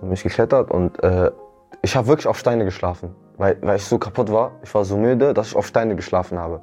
[0.00, 1.30] dann bin ich geklettert und äh,
[1.82, 4.52] ich habe wirklich auf Steine geschlafen, weil, weil ich so kaputt war.
[4.62, 6.60] Ich war so müde, dass ich auf Steine geschlafen habe.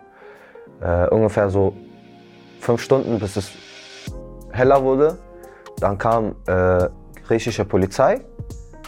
[0.82, 1.74] Äh, ungefähr so
[2.60, 3.52] fünf Stunden, bis es
[4.52, 5.18] heller wurde.
[5.80, 6.90] Dann kam äh,
[7.26, 8.22] griechische Polizei,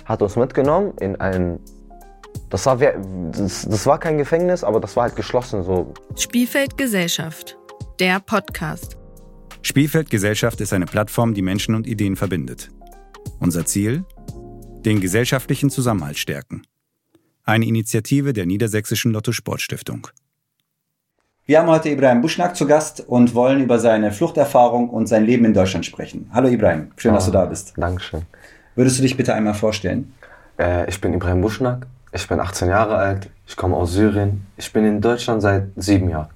[0.06, 1.60] hat uns mitgenommen in ein
[2.50, 5.94] das war, das, das war kein Gefängnis, aber das war halt geschlossen so.
[6.16, 7.60] Spielfeld Gesellschaft,
[8.00, 8.98] der Podcast.
[9.62, 12.72] Spielfeld Gesellschaft ist eine Plattform, die Menschen und Ideen verbindet.
[13.40, 14.04] Unser Ziel?
[14.86, 16.62] Den gesellschaftlichen Zusammenhalt stärken.
[17.44, 20.08] Eine Initiative der Niedersächsischen Lotto Sportstiftung.
[21.46, 25.44] Wir haben heute Ibrahim Buschnack zu Gast und wollen über seine Fluchterfahrung und sein Leben
[25.44, 26.30] in Deutschland sprechen.
[26.32, 27.74] Hallo Ibrahim, schön, oh, dass du da bist.
[27.76, 28.22] Dankeschön.
[28.76, 30.14] Würdest du dich bitte einmal vorstellen?
[30.58, 34.46] Äh, ich bin Ibrahim Buschnack, ich bin 18 Jahre alt, ich komme aus Syrien.
[34.56, 36.30] Ich bin in Deutschland seit sieben Jahren.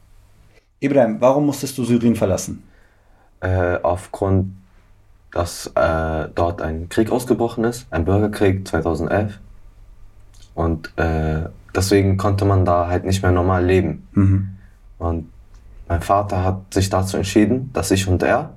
[0.82, 2.64] Ibrahim, warum musstest du Syrien verlassen?
[3.40, 4.52] Äh, aufgrund,
[5.34, 9.40] dass äh, dort ein Krieg ausgebrochen ist, ein Bürgerkrieg 2011.
[10.54, 14.08] Und äh, deswegen konnte man da halt nicht mehr normal leben.
[14.14, 14.50] Mhm.
[15.00, 15.30] Und
[15.88, 18.54] mein Vater hat sich dazu entschieden, dass ich und er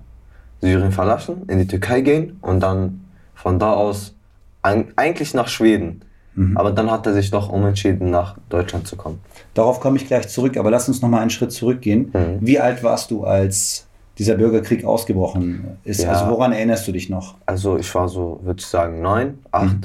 [0.61, 4.15] Syrien verlassen, in die Türkei gehen und dann von da aus
[4.63, 6.03] eigentlich nach Schweden.
[6.35, 6.57] Mhm.
[6.57, 9.21] Aber dann hat er sich doch umentschieden, nach Deutschland zu kommen.
[9.55, 12.11] Darauf komme ich gleich zurück, aber lass uns noch mal einen Schritt zurückgehen.
[12.13, 12.39] Mhm.
[12.41, 13.86] Wie alt warst du, als
[14.19, 16.03] dieser Bürgerkrieg ausgebrochen ist?
[16.03, 17.35] Ja, also woran erinnerst du dich noch?
[17.45, 19.67] Also ich war so, würde ich sagen, neun, acht.
[19.67, 19.81] Mhm.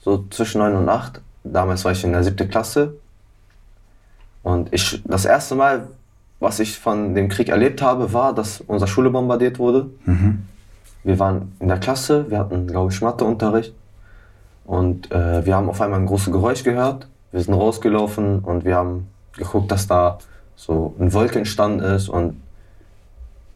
[0.00, 1.20] So zwischen neun und acht.
[1.44, 2.94] Damals war ich in der siebten Klasse.
[4.42, 5.88] Und ich, das erste Mal,
[6.38, 9.90] was ich von dem Krieg erlebt habe, war, dass unsere Schule bombardiert wurde.
[10.06, 10.44] Mhm.
[11.04, 13.74] Wir waren in der Klasse, wir hatten, glaube ich, Matheunterricht.
[14.64, 17.08] Und äh, wir haben auf einmal ein großes Geräusch gehört.
[17.32, 20.18] Wir sind rausgelaufen und wir haben geguckt, dass da
[20.56, 22.40] so ein Wolke entstanden ist und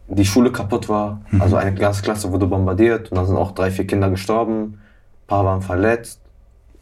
[0.09, 1.21] die Schule kaputt war.
[1.31, 1.43] Mhm.
[1.43, 4.63] Also eine ganze Klasse wurde bombardiert und da sind auch drei, vier Kinder gestorben.
[4.65, 6.21] Ein paar waren verletzt.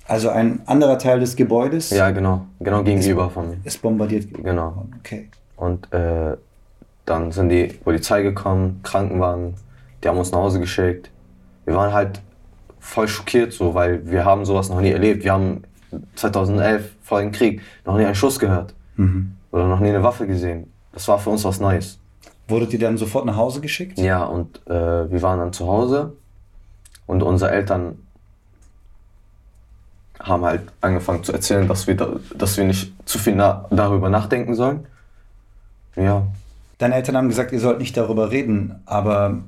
[0.06, 1.90] Also ein anderer Teil des Gebäudes?
[1.90, 2.46] Ja, genau.
[2.58, 3.56] Genau gegenüber ist, von mir.
[3.64, 4.26] Ist bombardiert.
[4.42, 4.86] Genau.
[4.98, 5.28] Okay.
[5.56, 6.36] Und äh,
[7.04, 9.54] dann sind die Polizei gekommen, Krankenwagen,
[10.02, 11.10] die haben uns nach Hause geschickt.
[11.64, 12.20] Wir waren halt
[12.80, 15.22] voll schockiert, so, weil wir haben sowas noch nie erlebt.
[15.22, 15.62] Wir haben
[16.16, 19.36] 2011 vor dem Krieg noch nie einen Schuss gehört mhm.
[19.52, 20.72] oder noch nie eine Waffe gesehen.
[20.92, 21.98] Das war für uns was Neues.
[22.52, 23.98] Wurdet ihr dann sofort nach Hause geschickt?
[23.98, 26.12] Ja, und äh, wir waren dann zu Hause
[27.06, 27.96] und unsere Eltern
[30.20, 34.10] haben halt angefangen zu erzählen, dass wir, da, dass wir nicht zu viel na darüber
[34.10, 34.86] nachdenken sollen.
[35.96, 36.26] Ja.
[36.76, 39.38] Deine Eltern haben gesagt, ihr sollt nicht darüber reden, aber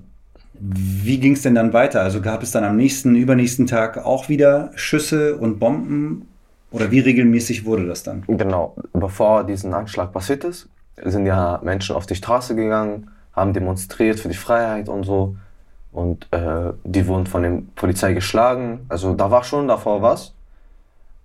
[0.58, 2.00] wie ging es denn dann weiter?
[2.00, 6.28] Also gab es dann am nächsten, übernächsten Tag auch wieder Schüsse und Bomben?
[6.70, 8.24] Oder wie regelmäßig wurde das dann?
[8.26, 10.68] Genau, bevor diesen Anschlag passiert ist,
[11.02, 15.36] sind ja Menschen auf die Straße gegangen, haben demonstriert für die Freiheit und so.
[15.92, 18.84] Und äh, die wurden von der Polizei geschlagen.
[18.88, 20.34] Also da war schon davor was.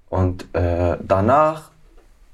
[0.09, 1.71] Und äh, danach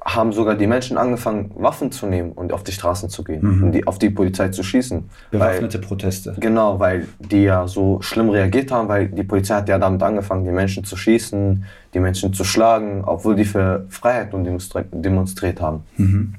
[0.05, 3.63] haben sogar die Menschen angefangen, Waffen zu nehmen und auf die Straßen zu gehen mhm.
[3.63, 5.09] und die, auf die Polizei zu schießen.
[5.31, 6.35] Bewaffnete weil, Proteste.
[6.39, 10.45] Genau, weil die ja so schlimm reagiert haben, weil die Polizei hat ja damit angefangen,
[10.45, 11.65] die Menschen zu schießen,
[11.95, 15.83] die Menschen zu schlagen, obwohl die für Freiheit und demonstri demonstriert haben.
[15.97, 16.35] Mhm.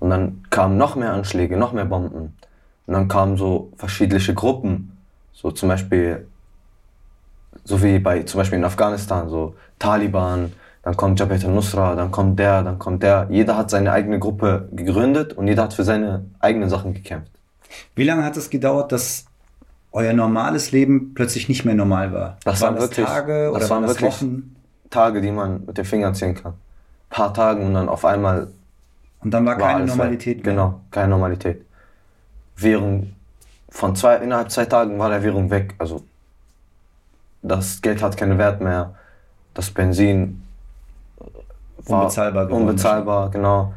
[0.00, 2.36] Und dann kamen noch mehr Anschläge, noch mehr Bomben.
[2.86, 4.96] Und dann kamen so verschiedene Gruppen,
[5.32, 6.26] so zum Beispiel,
[7.64, 12.38] so wie bei zum Beispiel in Afghanistan, so Taliban, dann kommt Jabhat al-Nusra, dann kommt
[12.38, 13.26] der, dann kommt der.
[13.30, 17.32] Jeder hat seine eigene Gruppe gegründet und jeder hat für seine eigenen Sachen gekämpft.
[17.94, 19.26] Wie lange hat es gedauert, dass
[19.92, 22.38] euer normales Leben plötzlich nicht mehr normal war?
[22.44, 24.56] Das waren, waren das wirklich, Tage oder das waren, waren das Wochen?
[24.90, 26.52] Tage, die man mit den Fingern zählen kann.
[26.52, 26.56] Ein
[27.10, 28.48] paar Tage und dann auf einmal.
[29.22, 30.54] Und dann war, war keine Normalität mehr.
[30.54, 31.64] Genau, keine Normalität.
[32.56, 33.14] Währung
[33.70, 35.74] von zwei, innerhalb zwei Tagen war der Währung weg.
[35.78, 36.02] Also
[37.42, 38.94] das Geld hat keinen Wert mehr.
[39.54, 40.42] Das Benzin
[41.86, 42.62] unbezahlbar geworden.
[42.62, 43.74] Unbezahlbar, genau.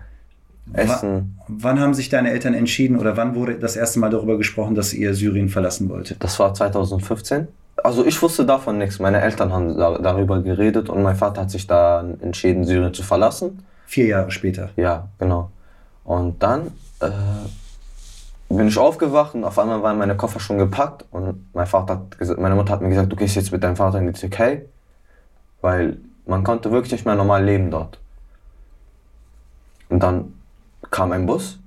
[0.74, 1.38] Essen.
[1.48, 4.76] W wann haben sich deine Eltern entschieden oder wann wurde das erste Mal darüber gesprochen,
[4.76, 6.24] dass ihr Syrien verlassen wolltet?
[6.24, 7.48] Das war 2015.
[7.84, 9.00] Also ich wusste davon nichts.
[9.00, 13.04] Meine Eltern haben da, darüber geredet und mein Vater hat sich dann entschieden, Syrien zu
[13.04, 13.66] verlassen.
[13.92, 14.70] Vier Jahre später.
[14.78, 15.52] Ja, genau.
[16.06, 16.68] Und dann
[17.02, 17.10] äh,
[18.48, 22.18] bin ich aufgewacht und auf einmal waren meine Koffer schon gepackt und mein Vater hat
[22.18, 24.62] gesagt, meine Mutter hat mir gesagt, du gehst jetzt mit deinem Vater in die Türkei,
[25.60, 28.00] weil man konnte wirklich nicht mehr normal leben dort.
[29.90, 30.36] Und dann
[30.90, 31.60] kam ein Bus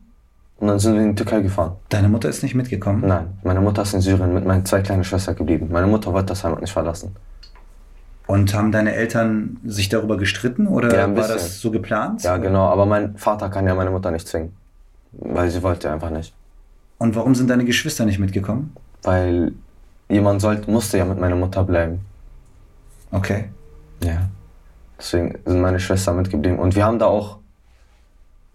[0.61, 1.77] und dann sind wir in die Türkei gefahren.
[1.91, 3.03] Deine Mutter ist nicht mitgekommen?
[3.07, 5.69] Nein, meine Mutter ist in Syrien mit meinen zwei kleinen Schwestern geblieben.
[5.71, 7.15] Meine Mutter wollte das Heimat nicht verlassen.
[8.27, 12.23] Und haben deine Eltern sich darüber gestritten oder ja, war das so geplant?
[12.23, 14.55] Ja, genau, aber mein Vater kann ja meine Mutter nicht zwingen.
[15.13, 16.35] Weil sie wollte einfach nicht.
[16.99, 18.75] Und warum sind deine Geschwister nicht mitgekommen?
[19.03, 19.53] Weil
[20.09, 22.01] jemand sollte, musste ja mit meiner Mutter bleiben.
[23.11, 23.51] Okay.
[24.03, 24.29] Ja.
[24.99, 26.59] Deswegen sind meine Schwestern mitgeblieben.
[26.59, 27.39] Und wir haben da auch,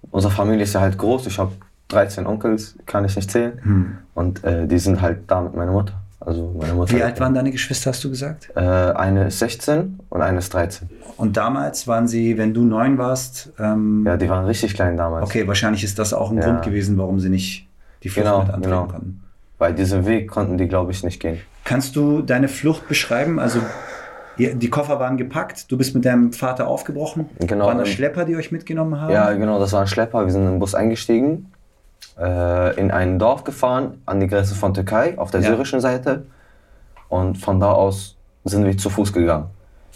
[0.10, 1.28] unsere Familie ist ja halt groß.
[1.28, 1.52] Ich habe
[1.90, 3.60] 13 Onkels, kann ich nicht zählen.
[3.62, 3.98] Hm.
[4.16, 5.94] Und äh, die sind halt da mit meiner Mutter.
[6.22, 6.96] Also meine Mutter.
[6.98, 8.50] Wie alt waren deine Geschwister, hast du gesagt?
[8.56, 10.90] Äh, eine ist 16 und eine ist 13.
[11.18, 15.26] Und damals waren sie, wenn du neun warst, ähm, Ja, die waren richtig klein damals.
[15.26, 16.44] okay, wahrscheinlich ist das auch ein Ja.
[16.46, 17.68] Grund gewesen, warum sie nicht
[18.04, 18.86] die Flucht Genau, mit antreten genau.
[18.88, 19.24] konnten.
[19.58, 21.40] Weil diesen Weg konnten die, glaube ich, nicht gehen.
[21.64, 23.40] Kannst du deine Flucht beschreiben?
[23.40, 23.60] Also
[24.38, 27.30] die Koffer waren gepackt, du bist mit deinem Vater aufgebrochen.
[27.40, 29.12] Genau, Waren das Schlepper, die euch mitgenommen haben?
[29.12, 30.24] Ja, genau, das war ein Schlepper.
[30.26, 31.52] Wir sind in den Bus eingestiegen,
[32.20, 35.50] äh, in ein Dorf gefahren, an die Grenze von Türkei, auf der Ja.
[35.50, 36.26] syrischen Seite.
[37.08, 39.48] Und von da aus sind wir zu Fuß gegangen.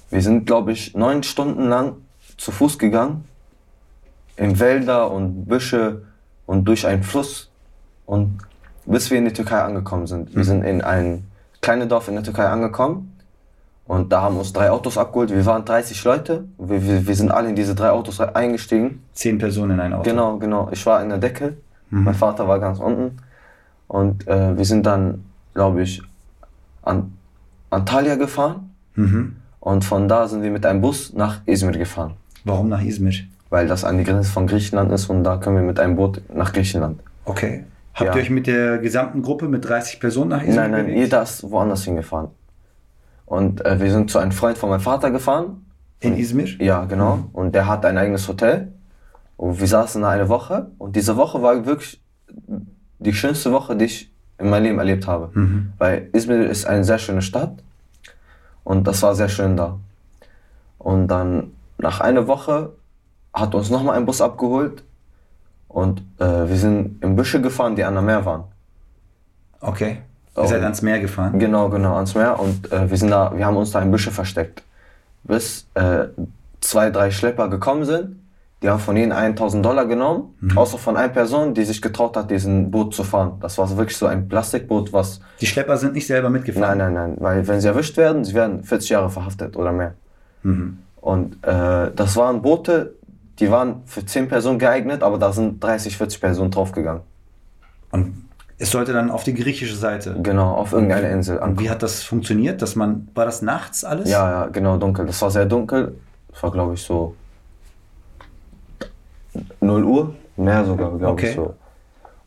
[0.09, 1.93] Wir sind, glaube ich, neun Stunden lang
[2.37, 3.25] zu Fuß gegangen,
[4.35, 6.03] in Wälder und Büsche
[6.45, 7.49] und durch einen Fluss.
[8.05, 8.39] Und
[8.85, 10.35] bis wir in die Türkei angekommen sind.
[10.35, 11.25] Wir sind in ein
[11.61, 13.09] kleines Dorf in der Türkei angekommen.
[13.85, 15.29] Und da haben uns drei Autos abgeholt.
[15.29, 16.45] Wir waren 30 Leute.
[16.57, 19.03] Wir, wir, wir sind alle in diese drei Autos eingestiegen.
[19.13, 20.03] Zehn Personen in ein Auto.
[20.03, 20.69] Genau, genau.
[20.71, 21.57] Ich war in der Decke.
[22.01, 23.17] Mein Vater war ganz unten.
[23.87, 26.01] Und äh, wir sind dann, glaube ich,
[26.81, 27.13] an
[27.69, 28.71] Antalya gefahren.
[28.95, 29.35] Mhm.
[29.59, 32.13] Und von da sind wir mit einem Bus nach Izmir gefahren.
[32.43, 33.13] Warum nach Izmir?
[33.49, 36.21] Weil das an die Grenze von Griechenland ist und da können wir mit einem Boot
[36.33, 36.99] nach Griechenland.
[37.25, 37.63] Okay.
[37.93, 38.15] Habt Ja.
[38.15, 40.99] ihr euch mit der gesamten Gruppe mit 30 Personen nach Izmir Nein, nein, bewegt?
[40.99, 42.29] jeder ist woanders hingefahren.
[43.25, 45.65] Und äh, wir sind zu einem Freund von meinem Vater gefahren.
[45.99, 46.47] In Izmir?
[46.59, 47.29] Ja, genau.
[47.31, 48.72] Und der hat ein eigenes Hotel.
[49.37, 50.71] Und wir saßen da eine Woche.
[50.77, 52.01] Und diese Woche war wirklich
[52.99, 55.29] die schönste Woche, die ich in meinem Leben erlebt habe.
[55.33, 55.73] Mhm.
[55.77, 57.51] Weil Izmir ist eine sehr schöne Stadt.
[58.63, 59.77] Und das war sehr schön da.
[60.77, 62.71] Und dann nach einer Woche
[63.33, 64.83] hat uns nochmal ein Bus abgeholt.
[65.67, 68.43] Und äh, wir sind in Büsche gefahren, die an der Meer waren.
[69.59, 70.01] Okay.
[70.35, 71.37] Ihr seid ans Meer gefahren?
[71.39, 72.39] Genau, genau, ans Meer.
[72.39, 74.63] Und äh, wir, sind da, wir haben uns da in Büsche versteckt.
[75.23, 76.05] Bis äh,
[76.59, 78.22] zwei, drei Schlepper gekommen sind.
[78.63, 80.35] Die haben von ihnen 1000 Dollar genommen.
[80.55, 83.33] Außer von einer Person, die sich getraut hat, diesen Boot zu fahren.
[83.41, 85.19] Das war wirklich so ein Plastikboot, was.
[85.41, 86.77] Die Schlepper sind nicht selber mitgefahren?
[86.77, 87.17] Nein, nein, nein.
[87.19, 89.95] Weil, wenn sie erwischt werden, sie werden 40 Jahre verhaftet oder mehr.
[90.43, 90.77] Mhm.
[91.01, 92.93] Und äh, das waren Boote,
[93.39, 97.01] die waren für 10 Personen geeignet, aber da sind 30, 40 Personen draufgegangen.
[97.91, 100.15] Und es sollte dann auf die griechische Seite.
[100.23, 101.39] Genau, auf irgendeine Insel.
[101.39, 102.61] Und wie hat das funktioniert?
[102.61, 104.09] Dass man, war das nachts alles?
[104.09, 105.05] Ja, ja, genau, dunkel.
[105.05, 105.95] Das war sehr dunkel.
[106.31, 107.15] Das war, glaube ich, so
[109.61, 111.29] 0 Uhr, mehr sogar, glaube Okay.
[111.29, 111.53] ich so.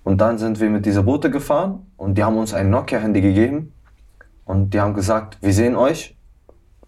[0.04, 3.72] Und dann sind wir mit dieser Boote gefahren und die haben uns ein Nokia-Handy gegeben
[4.44, 6.16] und die haben gesagt, wir sehen euch,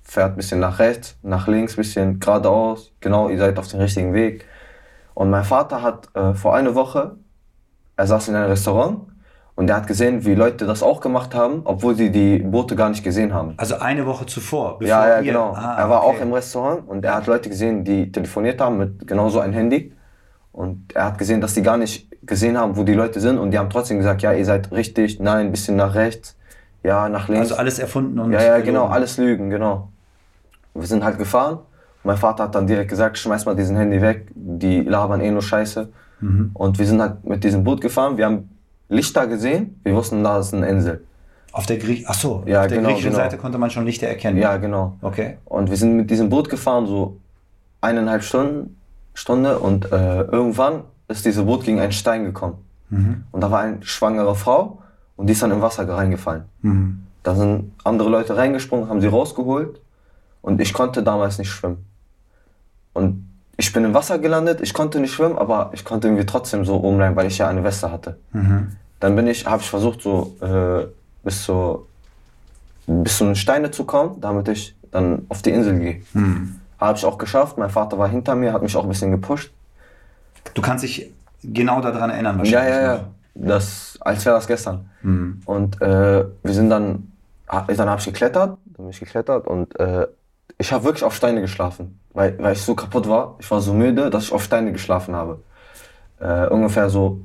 [0.02, 3.80] fährt ein bisschen nach rechts, nach links, ein bisschen geradeaus, genau, ihr seid auf dem
[3.80, 4.44] richtigen Weg.
[5.14, 7.16] Und mein Vater hat äh, vor einer Woche,
[7.96, 9.00] er saß in einem Restaurant
[9.56, 12.88] und er hat gesehen, wie Leute das auch gemacht haben, obwohl sie die Boote gar
[12.88, 13.54] nicht gesehen haben.
[13.56, 14.78] Also eine Woche zuvor.
[14.80, 15.52] Ja, ja, ihr- genau.
[15.56, 16.16] Ah, er war okay.
[16.18, 19.54] auch im Restaurant und er hat Leute gesehen, die telefoniert haben mit genau so einem
[19.54, 19.92] Handy.
[20.58, 23.38] Und er hat gesehen, dass die gar nicht gesehen haben, wo die Leute sind.
[23.38, 26.36] Und die haben trotzdem gesagt, ja, ihr seid richtig, nein, ein bisschen nach rechts,
[26.82, 27.42] ja, nach links.
[27.42, 28.32] Also alles erfunden und.
[28.32, 29.90] ja, ja, genau, alles Lügen, genau.
[30.74, 31.60] Wir sind halt gefahren.
[32.02, 35.42] Mein Vater hat dann direkt gesagt, schmeiß mal diesen Handy weg, die labern eh nur
[35.42, 35.90] Scheiße.
[36.18, 36.50] Mhm.
[36.54, 38.16] Und wir sind halt mit diesem Boot gefahren.
[38.16, 38.50] Wir haben
[38.88, 39.78] Lichter gesehen.
[39.84, 41.04] Wir wussten, da ist eine Insel.
[41.52, 43.22] Auf der Griech Ach so, Ja, auf der genau, griechischen genau.
[43.22, 44.38] Seite konnte man schon Lichter erkennen.
[44.38, 44.96] Ja, genau.
[45.02, 45.38] Okay.
[45.44, 47.18] Und wir sind mit diesem Boot gefahren, so
[47.80, 48.74] eineinhalb Stunden,
[49.18, 52.58] Stunde und äh, irgendwann ist dieses Boot gegen einen Stein gekommen.
[52.90, 53.24] Mhm.
[53.32, 54.82] Und da war eine schwangere Frau
[55.16, 56.44] und die ist dann im Wasser reingefallen.
[56.62, 57.02] Mhm.
[57.22, 59.80] Da sind andere Leute reingesprungen, haben sie rausgeholt
[60.40, 61.84] und ich konnte damals nicht schwimmen.
[62.92, 66.64] Und ich bin im Wasser gelandet, ich konnte nicht schwimmen, aber ich konnte irgendwie trotzdem
[66.64, 68.18] so oben bleiben, weil ich ja eine Weste hatte.
[68.32, 68.76] Mhm.
[69.00, 70.86] Dann bin ich, habe ich versucht, so äh,
[71.24, 71.86] bis zu
[72.88, 76.02] bis zu den Steine zu kommen, damit ich dann auf die Insel gehe.
[76.14, 76.60] Mhm.
[76.78, 77.58] Habe ich auch geschafft.
[77.58, 79.52] Mein Vater war hinter mir, hat mich auch ein bisschen gepusht.
[80.54, 82.74] Du kannst dich genau daran erinnern Ja, wahrscheinlich.
[82.74, 82.98] ja, noch.
[83.00, 83.08] ja.
[83.34, 84.90] Das, als wäre das gestern.
[85.02, 85.40] Mhm.
[85.44, 87.12] Und äh, wir sind dann,
[87.46, 90.06] dann habe ich geklettert, dann bin ich geklettert und äh,
[90.58, 93.36] ich habe wirklich auf Steine geschlafen, weil, weil ich so kaputt war.
[93.38, 95.40] Ich war so müde, dass ich auf Steine geschlafen habe.
[96.18, 97.20] Äh, ungefähr so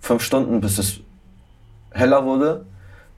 [0.00, 1.00] fünf Stunden, bis es
[1.90, 2.66] heller wurde.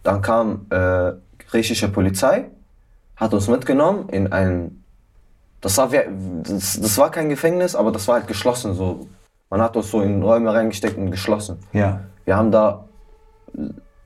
[0.04, 1.12] Dann kam äh,
[1.50, 2.44] griechische Polizei,
[3.16, 4.81] hat uns mitgenommen in ein,
[5.62, 9.06] das war, das, das war kein Gefängnis, aber das war halt geschlossen so.
[9.48, 11.58] Man hat uns so in Räume reingesteckt und geschlossen.
[11.72, 12.00] Ja.
[12.24, 12.84] Wir haben da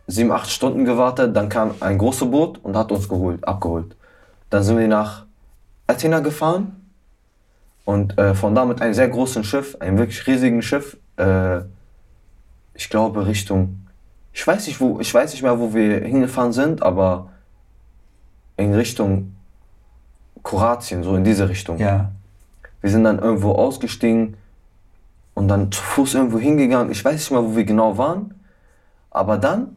[0.06, 3.96] sieben, acht Stunden gewartet, dann kam ein großes Boot und hat uns geholt, abgeholt.
[4.50, 5.24] Dann sind wir nach
[5.86, 6.90] Athena gefahren
[7.84, 11.60] und äh, von da mit einem sehr großen Schiff, einem wirklich riesigen Schiff, äh,
[12.74, 13.86] ich glaube Richtung,
[14.32, 17.30] ich weiß nicht wo, ich weiß nicht mehr, wo wir hingefahren sind, aber
[18.58, 19.35] in Richtung
[20.46, 21.78] Kroatien, so in diese Richtung.
[21.78, 22.12] Ja.
[22.80, 24.36] Wir sind dann irgendwo ausgestiegen
[25.34, 26.92] und dann zu Fuß irgendwo hingegangen.
[26.92, 28.32] Ich weiß nicht mal, wo wir genau waren.
[29.10, 29.74] Aber dann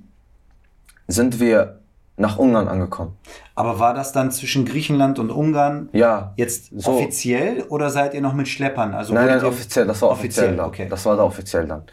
[1.07, 1.79] sind wir
[2.17, 3.17] nach Ungarn angekommen.
[3.55, 6.33] Aber war das dann zwischen Griechenland und Ungarn Ja.
[6.35, 6.91] jetzt So.
[6.91, 8.93] offiziell oder seid ihr noch mit Schleppern?
[8.93, 10.65] Also Nein, nein, offiziell, das war offiziell, Offiziell, dann.
[10.67, 10.87] okay.
[10.89, 11.83] Das war da offiziell dann.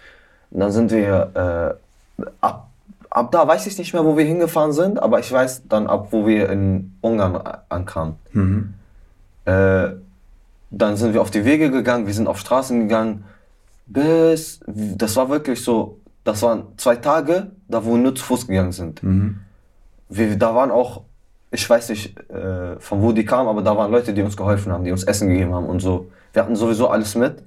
[0.51, 1.79] Und dann sind wir,
[2.19, 2.69] äh, ab,
[3.17, 6.09] ab da weiß ich nicht mehr, wo wir hingefahren sind, aber ich weiß dann ab,
[6.11, 8.17] wo wir in Ungarn ankamen.
[8.33, 8.75] Mhm.
[9.47, 9.89] Äh,
[10.71, 13.25] dann sind wir auf die Wege gegangen, wir sind auf Straßen gegangen,
[13.87, 18.49] bis, das war wirklich so, das waren zwei Tage, da wo wir nur zu Fuß
[18.49, 19.03] gegangen sind.
[19.03, 19.41] Mhm.
[20.11, 21.03] Wir, da waren auch,
[21.51, 24.73] ich weiß nicht, äh, von wo die kamen, aber da waren Leute, die uns geholfen
[24.73, 26.11] haben, die uns Essen gegeben haben und so.
[26.35, 27.43] Wir hatten sowieso alles mit,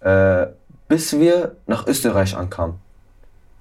[0.00, 0.46] äh,
[0.86, 2.76] bis wir nach Österreich ankamen.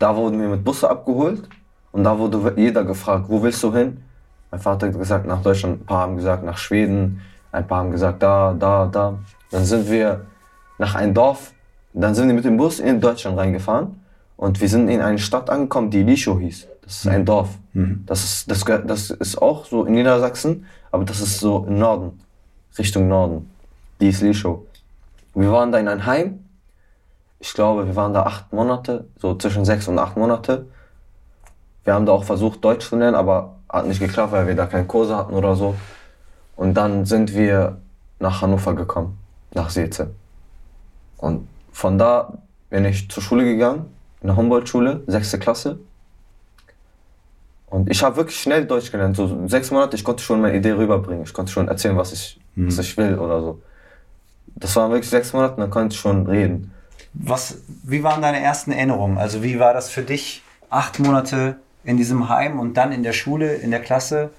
[0.02, 1.48] Da wurden wir mit Busse abgeholt
[1.92, 4.02] und da wurde jeder gefragt, wo willst du hin?
[4.50, 7.92] Mein Vater hat gesagt, nach Deutschland, ein paar haben gesagt, nach Schweden, ein paar haben
[7.92, 9.20] gesagt, da, da, da.
[9.52, 10.26] Dann sind wir
[10.80, 11.54] nach einem Dorf,
[11.94, 14.02] dann sind wir mit dem Bus in Deutschland reingefahren
[14.38, 16.68] und wir sind in eine Stadt angekommen, die Lischow hieß.
[16.82, 17.50] Das ist ein Dorf.
[18.08, 22.20] Das, ist, das, das ist auch so in Niedersachsen, aber das ist so im Norden,
[22.76, 23.52] Richtung Norden.
[24.00, 24.62] Die ist Lischow.
[25.36, 26.40] Wir waren da in ein Heim.
[27.42, 30.68] Ich glaube, wir waren da acht Monate, so zwischen sechs und acht Monate.
[31.84, 34.68] Wir haben da auch versucht, Deutsch zu lernen, aber hat nicht geklappt, weil wir da
[34.68, 35.76] keine Kurse hatten oder so.
[36.56, 37.80] Und dann sind wir
[38.20, 39.18] nach Hannover gekommen,
[39.56, 40.12] nach Seetze.
[41.18, 42.38] Und von da
[42.70, 45.80] bin ich zur Schule gegangen, in der Humboldt-Schule, sechste Klasse.
[47.66, 49.16] Und ich habe wirklich schnell Deutsch gelernt.
[49.16, 51.24] So sechs Monate, ich konnte schon meine Idee rüberbringen.
[51.24, 53.62] Ich konnte schon erzählen, was ich, was ich will oder so.
[54.56, 56.72] Das waren wirklich sechs Monate, dann konnte ich schon reden.
[57.14, 59.18] Was, wie waren deine ersten Erinnerungen?
[59.18, 63.14] Also wie war das für dich, acht Monate in diesem Heim und dann in der
[63.14, 64.30] Schule, in der Klasse?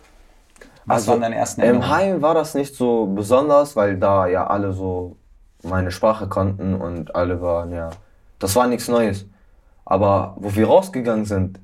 [0.86, 1.88] Was waren deine ersten Erinnerungen?
[1.88, 5.16] Im Heim war das nicht so besonders, weil da ja alle so
[5.62, 7.90] meine Sprache konnten und alle waren ja.
[8.38, 9.26] Das war nichts Neues.
[9.84, 11.60] Aber wo wir rausgegangen sind,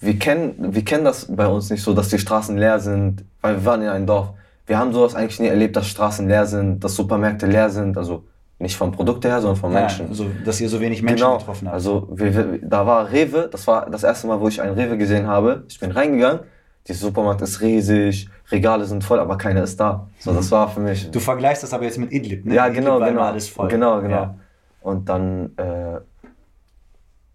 [0.00, 3.56] wir kennen, wir kennen das bei uns nicht so, dass die Straßen leer sind, weil
[3.56, 4.30] wir waren in einem Dorf.
[4.66, 8.24] Wir haben sowas eigentlich nie erlebt, dass Straßen leer sind, dass Supermärkte leer sind, also
[8.58, 10.08] nicht vom Produkt her, sondern Ja, Menschen.
[10.08, 11.74] also, dass ihr so wenig Menschen Genau, getroffen habt.
[11.74, 14.98] also wir, wir, da war Rewe, das war das erste Mal, wo ich einen Rewe
[14.98, 15.64] gesehen habe.
[15.68, 16.40] Ich bin reingegangen,
[16.86, 20.08] dieser Supermarkt ist riesig, Regale sind voll, aber keiner ist da.
[20.18, 21.10] So, das war für mich.
[21.10, 22.54] du vergleichst das aber jetzt mit Idlib, ne?
[22.54, 23.22] ja, Idlib genau, war immer genau.
[23.22, 23.68] alles voll.
[23.68, 24.14] Genau, genau.
[24.16, 24.34] Ja.
[24.80, 26.00] Und dann, äh,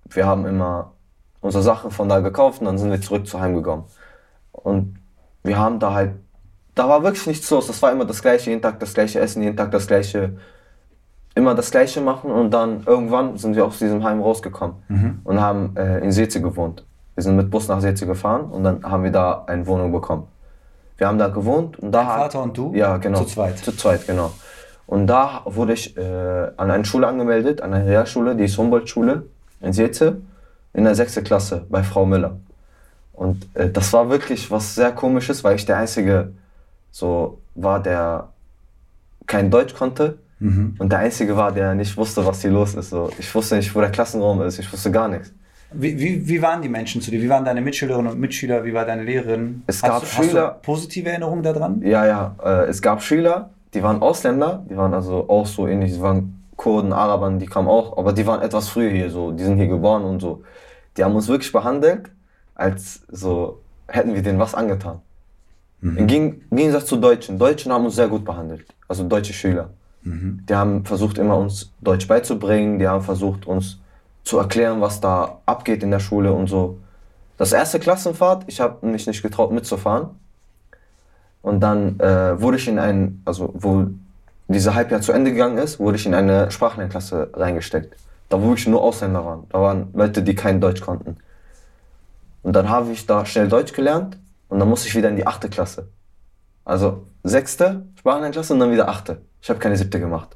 [0.09, 0.91] wir haben immer
[1.41, 3.85] unsere Sachen von da gekauft und dann sind wir zurück zu Heim gekommen.
[4.51, 4.95] Und
[5.43, 6.13] wir haben da halt,
[6.75, 7.67] da war wirklich nichts los.
[7.67, 10.37] Das war immer das gleiche, jeden Tag das gleiche Essen, jeden Tag das gleiche,
[11.35, 12.31] immer das gleiche machen.
[12.31, 15.19] Und dann irgendwann sind wir aus diesem Heim rausgekommen Mhm.
[15.23, 16.83] und haben äh, in Seetze gewohnt.
[17.15, 20.27] Wir sind mit Bus nach Seetze gefahren und dann haben wir da eine Wohnung bekommen.
[20.97, 22.73] Wir haben da gewohnt und da Dein hat- Vater und du?
[22.75, 23.19] Ja, genau.
[23.19, 23.57] Zu zweit?
[23.59, 24.31] Zu zweit, genau.
[24.87, 26.01] Und da wurde ich äh,
[26.57, 29.23] an eine Schule angemeldet, an eine Realschule, die ist Humboldt-Schule
[29.61, 30.17] in Seetze,
[30.73, 32.37] in der sechsten Klasse bei Frau Müller.
[33.13, 36.33] Und äh, das war wirklich was sehr komisches, weil ich der Einzige
[36.91, 38.29] so war, der
[39.27, 40.17] kein Deutsch konnte.
[40.43, 40.75] Mhm.
[40.77, 42.89] Und der Einzige war, der nicht wusste, was hier los ist.
[42.89, 43.09] So.
[43.17, 45.31] Ich wusste nicht, wo der Klassenraum ist, ich wusste gar nichts.
[45.71, 47.21] Wie, wie, wie waren die Menschen zu dir?
[47.21, 48.63] Wie waren deine Mitschülerinnen und Mitschüler?
[48.65, 49.63] Wie war deine Lehrerin?
[49.67, 51.81] Es hast gab du, Schüler- Hast du positive Erinnerungen daran?
[51.81, 55.93] Ja, ja, äh, es gab Schüler, die waren Ausländer, die waren also auch so ähnlich,
[55.93, 59.43] die waren Kurden, Arabern, die kamen auch, aber die waren etwas früher hier, so, die
[59.43, 60.43] sind hier geboren und so.
[60.97, 62.11] Die haben uns wirklich behandelt,
[62.53, 64.99] als so hätten wir denen was angetan.
[65.81, 67.39] Geg- im Gegensatz zu Deutschen.
[67.39, 69.69] Deutschen haben uns sehr gut behandelt, also deutsche Schüler.
[70.05, 73.79] Die haben versucht immer uns Deutsch beizubringen, die haben versucht uns
[74.23, 76.79] zu erklären, was da abgeht in der Schule und so.
[77.37, 80.09] Das erste Klassenfahrt, ich habe mich nicht getraut mitzufahren.
[81.41, 83.87] Und dann äh, wurde ich in ein, also wo
[84.47, 87.95] diese Halbjahr zu Ende gegangen ist, wurde ich in eine Sprachlernklasse reingesteckt.
[88.29, 89.43] Da wo wirklich nur Ausländer waren.
[89.49, 91.17] Da waren Leute, die kein Deutsch konnten.
[92.43, 94.17] Und dann habe ich da schnell Deutsch gelernt
[94.49, 95.87] und dann musste ich wieder in die achte Klasse.
[96.65, 99.21] Also sechste Sprachlernklasse und dann wieder achte.
[99.43, 100.29] Ich habe keine siebte gemacht.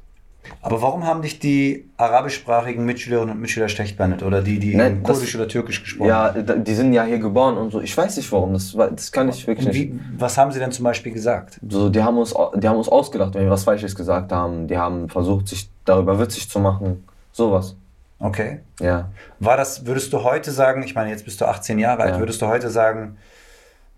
[0.62, 4.22] Aber warum haben dich die arabischsprachigen Mitschülerinnen und Mitschüler schlecht behandelt?
[4.22, 7.18] Oder die, die Nein, das- Kurdisch oder Türkisch gesprochen Ja, da- die sind ja hier
[7.18, 7.80] geboren und so.
[7.80, 8.52] Ich weiß nicht warum.
[8.52, 9.92] Das, das kann ich wirklich Und nicht.
[9.94, 11.58] wie, was haben sie denn zum Beispiel gesagt?
[11.68, 14.68] So, die haben uns, die haben uns ausgedacht, wenn wir was Falsches gesagt haben.
[14.68, 17.04] Die haben versucht, sich darüber witzig zu machen.
[17.32, 17.76] Sowas.
[18.18, 18.60] Okay.
[18.80, 19.08] Ja.
[19.38, 22.18] War das, würdest du heute sagen, ich meine, jetzt bist du 18 Jahre alt, Ja.
[22.20, 23.16] würdest du heute sagen,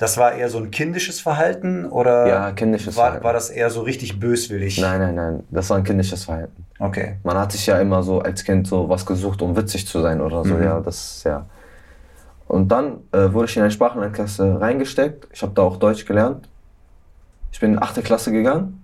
[0.00, 3.24] das war eher so ein kindisches Verhalten oder Ja, kindisches war, Verhalten.
[3.24, 4.80] war das eher so richtig böswillig?
[4.80, 5.44] Nein, nein, nein.
[5.50, 6.64] Das war ein kindisches Verhalten.
[6.78, 7.18] Okay.
[7.22, 10.22] Man hat sich ja immer so als Kind so was gesucht, um witzig zu sein
[10.22, 10.54] oder so.
[10.54, 10.62] Mhm.
[10.62, 11.44] Ja, das ja.
[12.48, 15.28] Und dann äh, wurde ich in eine Sprachlernklasse reingesteckt.
[15.34, 16.48] Ich habe da auch Deutsch gelernt.
[17.52, 18.02] Ich bin in 8.
[18.02, 18.82] Klasse gegangen.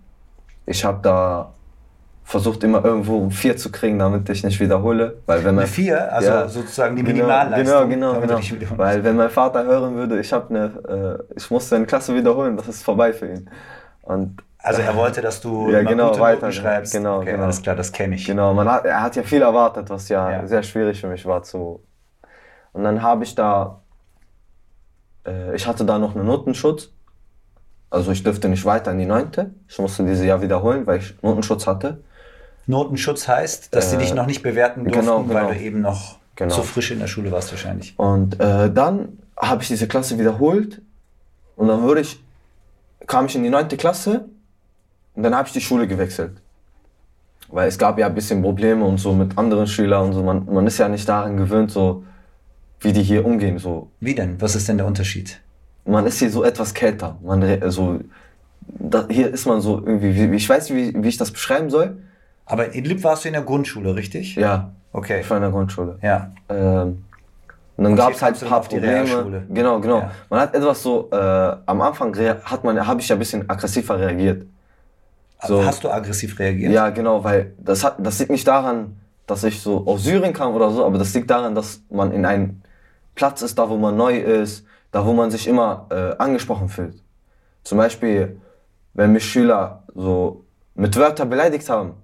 [0.67, 1.55] Ich habe da
[2.27, 5.19] versucht immer irgendwo vier zu kriegen, damit ich nicht wiederhole.
[5.27, 6.49] Weil wenn Eine vier, also Ja.
[6.49, 7.89] sozusagen die Genau, Minimalleistung.
[7.89, 8.79] Genau, genau, genau.
[8.79, 12.57] Weil wenn mein Vater hören würde, ich habe eine, äh, ich musste eine Klasse wiederholen,
[12.57, 13.49] das ist vorbei für ihn.
[14.03, 16.93] Und Also er wollte, dass du Ja, genau, gute weiter, Noten schreibst.
[16.93, 17.45] genau, okay, genau.
[17.45, 18.27] alles klar, das kenne ich.
[18.27, 20.47] Genau, man hat, er hat ja viel erwartet, was ja, Ja.
[20.49, 21.85] sehr schwierig für mich war zu.
[22.73, 23.83] Und dann habe ich da,
[25.25, 26.91] äh, ich hatte da noch einen Notenschutz.
[27.89, 29.55] Also ich dürfte nicht weiter in die neunte.
[29.69, 32.03] Ich musste diese Jahr wiederholen, weil ich Notenschutz hatte.
[32.67, 35.35] Notenschutz heißt, dass sie Äh, dich noch nicht bewerten durften, genau, genau.
[35.35, 36.55] weil du eben noch Genau.
[36.55, 37.95] zu frisch in der Schule warst wahrscheinlich.
[37.99, 40.83] Und äh, dann habe ich diese Klasse wiederholt
[41.57, 42.21] und dann wurde ich,
[43.07, 44.27] kam ich in die neunte Klasse
[45.15, 46.33] und dann habe ich die Schule gewechselt.
[47.49, 50.23] Weil es gab ja ein bisschen Probleme und so mit anderen Schülern und so.
[50.23, 52.05] Man, man ist ja nicht daran gewöhnt, so
[52.81, 53.59] wie die hier umgehen.
[53.59, 53.89] So.
[54.01, 54.39] Wie denn?
[54.41, 55.41] Was ist denn der Unterschied?
[55.87, 57.17] Man ist hier so etwas kälter.
[57.23, 58.01] Man, re- so,
[58.67, 61.71] da, hier ist man so irgendwie, wie, ich weiß nicht, wie, wie ich das beschreiben
[61.71, 61.97] soll.
[62.47, 64.37] Aber in Idlib warst du in der Grundschule, richtig?
[64.37, 65.21] Ja, Okay.
[65.21, 65.99] ich war in der Grundschule.
[66.01, 66.33] Ja.
[66.49, 67.05] Ähm,
[67.77, 69.45] und dann gab es halt ein paar Probleme.
[69.51, 69.99] Genau, genau.
[69.99, 70.11] Ja.
[70.31, 71.17] Man hat etwas so, äh,
[71.67, 74.47] am Anfang hat man, habe ich ja ein bisschen aggressiver reagiert.
[75.47, 75.63] So.
[75.63, 76.73] Hast du aggressiv reagiert?
[76.73, 80.55] Ja, genau, weil das hat, das liegt nicht daran, dass ich so aus Syrien kam
[80.55, 82.63] oder so, aber das liegt daran, dass man in einem
[83.15, 87.03] Platz ist, da wo man neu ist, da wo man sich immer äh, angesprochen fühlt.
[87.65, 88.41] Zum Beispiel,
[88.95, 91.95] wenn mich Schüler so mit Wörtern beleidigt haben,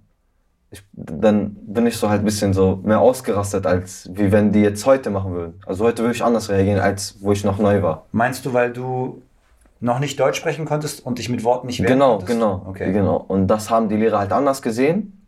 [0.73, 4.61] ich, dann bin ich so halt ein bisschen so mehr ausgerastet, als wie wenn die
[4.61, 5.61] jetzt heute machen würden.
[5.67, 8.07] Also heute würde ich anders reagieren, als wo ich noch neu war.
[8.13, 9.21] Meinst du, weil du
[9.81, 12.33] noch nicht Deutsch sprechen konntest und dich mit Worten nicht wehren Genau, konntest?
[12.33, 12.93] genau, Okay.
[12.93, 13.17] genau.
[13.17, 15.19] Und das haben die Lehrer halt anders gesehen.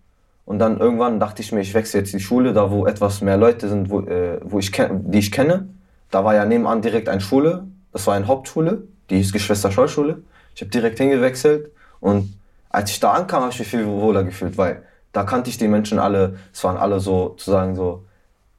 [0.47, 3.37] Und dann irgendwann dachte ich mir, ich wechsle jetzt die Schule, da wo etwas mehr
[3.37, 5.69] Leute sind, wo, äh, wo ich die ich kenne.
[6.11, 7.65] Da war ja nebenan direkt eine Schule.
[7.93, 10.23] Das war eine Hauptschule, die hieß Geschwister Scholl Schule.
[10.55, 11.71] Ich habe direkt hingewechselt
[12.01, 12.35] und
[12.71, 14.83] als ich da ankam, habe ich mich viel wohler gefühlt, weil
[15.15, 16.37] da kannte ich die Menschen alle.
[16.53, 18.05] Es waren alle so sozusagen so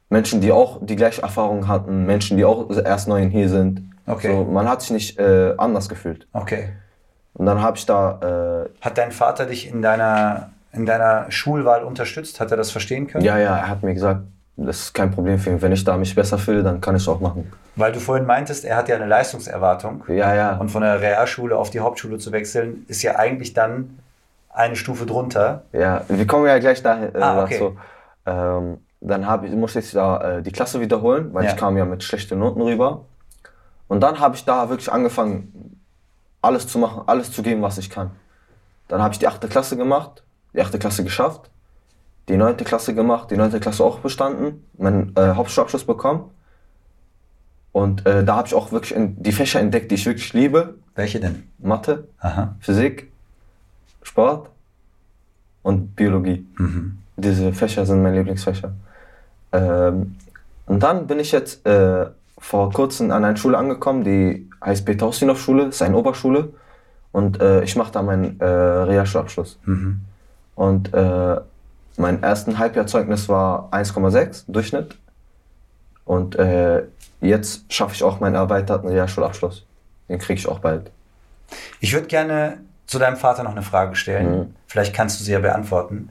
[0.09, 3.83] Menschen, die auch die gleiche Erfahrung hatten, Menschen, die auch erst neu hier sind.
[4.07, 4.31] Okay.
[4.31, 6.27] So, man hat sich nicht äh, anders gefühlt.
[6.31, 6.69] Okay.
[7.33, 11.83] Und dann habe ich da äh, Hat dein Vater dich in deiner, in deiner Schulwahl
[11.83, 12.39] unterstützt?
[12.39, 13.25] Hat er das verstehen können?
[13.25, 14.21] Ja, ja, er hat mir gesagt,
[14.55, 15.61] das ist kein Problem für ihn.
[15.61, 17.51] Wenn ich da mich besser fühle, dann kann ich es auch machen.
[17.75, 20.05] Weil du vorhin meintest, er hat ja eine Leistungserwartung.
[20.07, 20.55] Ja, ja.
[20.55, 23.99] Und von der Realschule auf die Hauptschule zu wechseln, ist ja eigentlich dann
[24.55, 25.63] eine Stufe drunter.
[25.73, 27.53] ja, wir kommen ja gleich dahin, äh, Ah, okay.
[27.59, 27.77] dazu.
[28.25, 31.51] Ähm, dann hab ich, musste ich da äh, die Klasse wiederholen, weil Ja.
[31.51, 33.05] ich kam ja mit schlechten Noten rüber.
[33.87, 35.79] Und dann habe ich da wirklich angefangen,
[36.41, 38.11] alles zu machen, alles zu geben, was ich kann.
[38.87, 41.49] Dann habe ich die achte Klasse gemacht, die achte Klasse geschafft,
[42.29, 46.31] die neunte Klasse gemacht, die neunte Klasse auch bestanden, meinen äh, Hauptschulabschluss bekommen.
[47.71, 50.75] Und äh, da habe ich auch wirklich die Fächer entdeckt, die ich wirklich liebe.
[50.95, 51.51] Welche denn?
[51.59, 52.55] Mathe, Aha.
[52.61, 53.11] Physik,
[54.05, 54.49] Sport
[55.63, 56.45] und Biologie.
[56.57, 56.99] Mhm.
[57.17, 58.73] Diese Fächer sind meine Lieblingsfächer.
[59.51, 60.15] Ähm,
[60.67, 65.07] und dann bin ich jetzt äh, vor kurzem an einer Schule angekommen, die heißt Peter
[65.07, 66.53] Ustinov Schule, ist eine Oberschule.
[67.11, 69.57] Und äh, ich mache da meinen äh, Realschulabschluss.
[69.65, 70.01] Mhm.
[70.55, 71.37] Und äh,
[71.97, 74.97] mein ersten Halbjahrzeugnis war 1,6 Durchschnitt.
[76.03, 76.83] Und äh,
[77.21, 79.65] jetzt schaffe ich auch meinen erweiterten Realschulabschluss.
[80.09, 80.91] Den kriege ich auch bald.
[81.79, 82.57] Ich würde gerne
[82.95, 84.37] zu deinem Vater noch eine Frage stellen.
[84.39, 84.55] Mhm.
[84.67, 86.07] Vielleicht kannst du sie ja beantworten.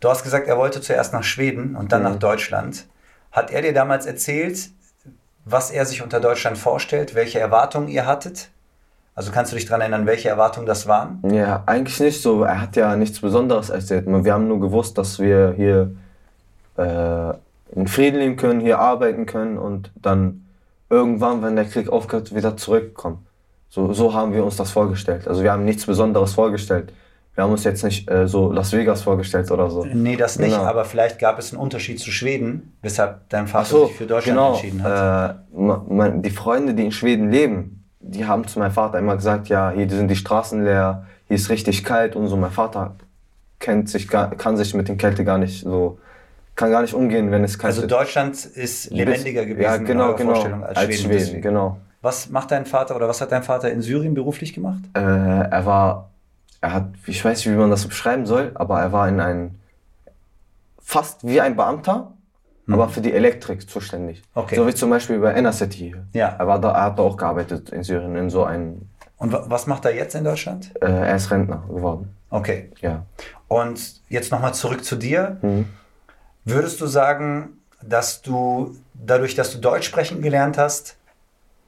[0.00, 2.08] Du hast gesagt, er wollte zuerst nach Schweden und dann Mhm.
[2.08, 2.86] nach Deutschland.
[3.32, 4.70] Hat er dir damals erzählt,
[5.44, 8.48] was er sich unter Deutschland vorstellt, welche Erwartungen ihr hattet?
[9.14, 11.20] Also kannst du dich daran erinnern, welche Erwartungen das waren?
[11.30, 12.44] Ja, eigentlich nicht so.
[12.44, 14.06] Er hat ja nichts Besonderes erzählt.
[14.06, 15.90] Wir haben nur gewusst, dass wir hier
[16.78, 17.34] äh,
[17.78, 20.46] in Frieden leben können, hier arbeiten können und dann
[20.88, 23.26] irgendwann, wenn der Krieg aufhört, wieder zurückkommen.
[23.70, 25.28] So, so haben wir uns das vorgestellt.
[25.28, 26.92] Also wir haben nichts Besonderes vorgestellt.
[27.34, 29.84] Wir haben uns jetzt nicht äh, so Las Vegas vorgestellt oder so.
[29.84, 30.64] Nee, das nicht, Genau.
[30.64, 34.36] aber vielleicht gab es einen Unterschied zu Schweden, weshalb dein Vater so, sich für Deutschland
[34.36, 34.52] genau.
[34.54, 35.36] entschieden hat.
[35.54, 39.70] Äh, die Freunde, die in Schweden leben, die haben zu meinem Vater immer gesagt, ja,
[39.70, 42.36] hier sind die Straßen leer, hier ist richtig kalt und so.
[42.36, 42.96] Mein Vater
[43.60, 46.00] kennt sich gar, kann sich mit der Kälte gar nicht so,
[46.56, 47.90] kann gar nicht umgehen, wenn es kalt Also ist.
[47.92, 51.10] Deutschland ist lebendiger gewesen ja, in genau, eurer genau, Vorstellung als, Schweden.
[51.10, 51.42] deswegen.
[51.42, 51.78] genau.
[52.02, 54.80] Was macht dein Vater oder was hat dein Vater in Syrien beruflich gemacht?
[54.94, 56.10] Äh, er war,
[56.60, 59.58] er hat, ich weiß nicht, wie man das beschreiben soll, aber er war in ein,
[60.78, 62.12] fast wie ein Beamter,
[62.68, 64.18] aber für die Elektrik zuständig.
[64.18, 64.24] Hm.
[64.42, 64.56] Okay.
[64.56, 66.06] So wie zum Beispiel bei Enercity hier.
[66.12, 66.28] Ja.
[66.38, 68.82] Er, war da, er hat da auch gearbeitet in Syrien, in so einem,
[69.18, 70.72] Und wa- was macht er jetzt in Deutschland?
[70.80, 72.14] äh, er ist Rentner geworden.
[72.30, 72.70] Okay.
[72.80, 73.04] Ja.
[73.48, 75.38] Und jetzt nochmal zurück zu dir.
[75.42, 75.66] Mhm.
[76.44, 80.96] Würdest du sagen, dass du dadurch, dass du Deutsch sprechen gelernt hast,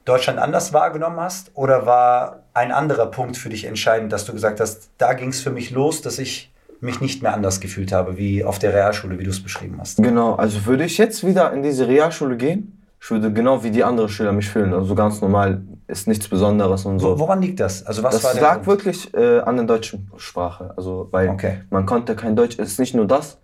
[0.05, 1.51] Deutschland anders wahrgenommen hast?
[1.53, 5.41] Oder war ein anderer Punkt für dich entscheidend, dass du gesagt hast, da ging es
[5.41, 9.17] für mich los, dass ich mich nicht mehr anders gefühlt habe, wie auf der Realschule,
[9.17, 10.03] wie du es beschrieben hast.
[10.03, 13.83] Genau, also würde ich jetzt wieder in diese Realschule gehen, ich würde genau wie die
[13.83, 14.73] anderen Schüler mich fühlen.
[14.73, 17.19] Also ganz normal, ist nichts Besonderes und so.
[17.19, 17.85] Woran liegt das?
[17.85, 20.73] Also was das lag wirklich äh, an der deutschen Sprache.
[20.77, 21.61] Also, weil Okay.
[21.69, 22.57] man konnte kein Deutsch.
[22.57, 23.39] Es ist nicht nur das.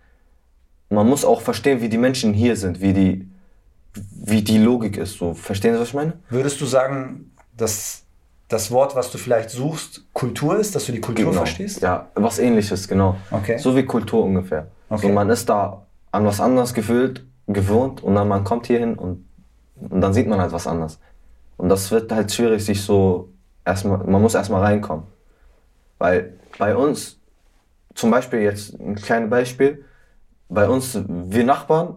[0.88, 3.29] Man muss auch verstehen, wie die Menschen hier sind, wie die,
[3.94, 5.18] wie die Logik ist.
[5.18, 6.14] So, verstehen Sie, was ich meine?
[6.28, 8.04] Würdest du sagen, dass
[8.48, 11.82] das Wort, was du vielleicht suchst, Kultur ist, dass du die Kultur verstehst?
[11.82, 13.16] Ja, was ähnliches, genau.
[13.30, 13.58] Okay.
[13.58, 14.68] So wie Kultur ungefähr.
[14.88, 15.06] Okay.
[15.06, 18.94] So, man ist da an was anderes gefühlt, gewohnt und dann man kommt hier hin
[18.94, 19.24] und,
[19.76, 20.98] und dann sieht man halt was anderes.
[21.56, 23.28] Und das wird halt schwierig, sich so
[23.64, 25.04] erstmal, man muss erstmal reinkommen.
[25.98, 27.18] Weil bei uns,
[27.94, 29.84] zum Beispiel jetzt ein kleines Beispiel,
[30.48, 31.96] bei uns, wir Nachbarn,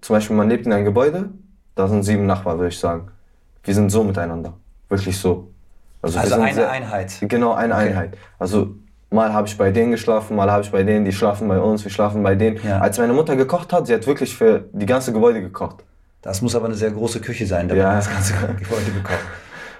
[0.00, 1.30] zum Beispiel man lebt in einem Gebäude,
[1.74, 3.08] da sind sieben Nachbarn, würde ich sagen.
[3.64, 4.54] Wir sind so miteinander.
[4.88, 5.50] Wirklich so.
[6.02, 7.12] Also sind eine sehr- Einheit.
[7.20, 7.88] Genau, eine Okay.
[7.88, 8.16] Einheit.
[8.38, 8.74] Also
[9.10, 11.84] mal habe ich bei denen geschlafen, mal habe ich bei denen, die schlafen bei uns,
[11.84, 12.58] wir schlafen bei denen.
[12.62, 12.78] Ja.
[12.80, 15.84] Als meine Mutter gekocht hat, sie hat wirklich für die ganze Gebäude gekocht.
[16.22, 17.88] Das muss aber eine sehr große Küche sein, damit Ja.
[17.88, 19.18] man das ganze Gebäude bekommt.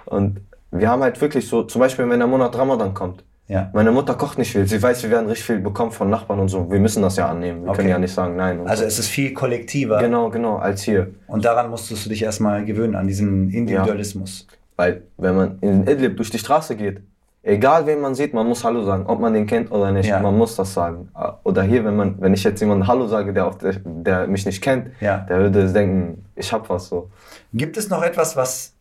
[0.06, 3.68] Und wir haben halt wirklich so, zum Beispiel wenn der Monat Ramadan kommt, Ja.
[3.72, 4.66] meine Mutter kocht nicht viel.
[4.66, 6.70] Sie weiß, wir werden richtig viel bekommen von Nachbarn und so.
[6.70, 7.64] Wir müssen das ja annehmen.
[7.64, 7.78] Wir Okay.
[7.78, 8.60] können ja nicht sagen nein.
[8.66, 8.86] Also so.
[8.88, 11.08] es ist viel kollektiver Genau, genau, als hier.
[11.26, 14.46] und daran musstest du dich erstmal gewöhnen, an diesen Individualismus.
[14.76, 17.00] Weil wenn man in Idlib durch die Straße geht,
[17.42, 20.20] egal wen man sieht, man muss Hallo sagen, ob man den kennt oder nicht, Ja.
[20.20, 21.08] man muss das sagen.
[21.42, 24.62] Oder hier, wenn man, wenn ich jetzt jemanden Hallo sage, der, der, der mich nicht
[24.62, 25.18] kennt, Ja.
[25.28, 27.10] der würde denken, ich hab was so.
[27.52, 28.74] Gibt es noch etwas, was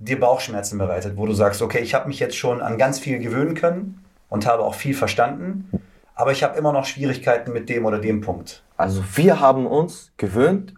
[0.00, 3.18] dir Bauchschmerzen bereitet, wo du sagst, okay, ich habe mich jetzt schon an ganz viel
[3.18, 5.70] gewöhnen können und habe auch viel verstanden,
[6.14, 8.62] aber ich habe immer noch Schwierigkeiten mit dem oder dem Punkt.
[8.76, 10.74] Also wir haben uns gewöhnt,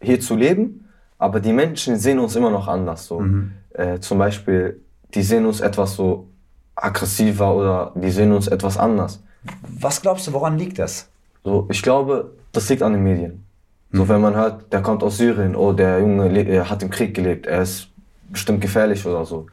[0.00, 3.06] hier zu leben, aber die Menschen sehen uns immer noch anders.
[3.06, 3.20] So.
[3.20, 3.52] Mhm.
[3.74, 4.80] Äh, zum Beispiel,
[5.14, 6.28] die sehen uns etwas so
[6.74, 9.22] aggressiver oder die sehen uns etwas anders.
[9.62, 11.08] Was glaubst du, woran liegt das?
[11.44, 13.44] So, ich glaube, das liegt an den Medien.
[13.92, 17.14] So, wenn man hört, der kommt aus Syrien, oh, der Junge er hat im Krieg
[17.14, 17.88] gelebt, er ist
[18.30, 19.46] bestimmt gefährlich oder so.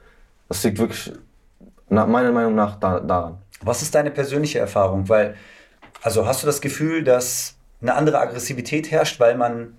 [0.47, 1.11] Das liegt wirklich,
[1.89, 3.37] nach meiner Meinung nach, da, daran.
[3.61, 5.09] Was ist deine persönliche Erfahrung?
[5.09, 5.35] Weil,
[6.01, 9.77] also hast du das Gefühl, dass eine andere Aggressivität herrscht, weil man